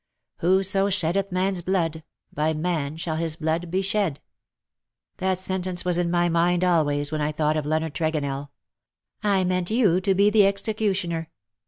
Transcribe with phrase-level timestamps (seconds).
[0.39, 2.01] ^ Whoso sheddeth man^s blood,
[2.33, 4.17] by man shall his blood be shed.^
[5.17, 8.49] That sentence was in my mind always^ when I thought of Leonard Tregonell.
[9.21, 11.29] I meant you to be the executioner.